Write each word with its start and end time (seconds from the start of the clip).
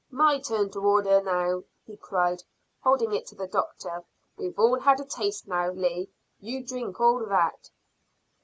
"My 0.09 0.39
turn 0.39 0.71
to 0.71 0.79
order 0.79 1.21
now," 1.21 1.65
he 1.85 1.95
cried, 1.95 2.41
holding 2.81 3.13
it 3.13 3.27
to 3.27 3.35
the 3.35 3.45
doctor. 3.45 4.03
"We've 4.35 4.57
all 4.57 4.79
had 4.79 4.99
a 4.99 5.05
taste 5.05 5.47
now, 5.47 5.69
Lee; 5.71 6.09
you 6.39 6.65
drink 6.65 6.99
all 6.99 7.23
that." 7.27 7.69